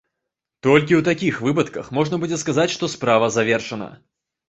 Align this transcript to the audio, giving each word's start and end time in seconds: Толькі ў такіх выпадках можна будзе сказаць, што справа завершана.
Толькі 0.67 0.93
ў 0.97 1.01
такіх 1.09 1.37
выпадках 1.49 1.93
можна 2.01 2.21
будзе 2.25 2.43
сказаць, 2.47 2.69
што 2.79 2.93
справа 2.97 3.33
завершана. 3.41 3.97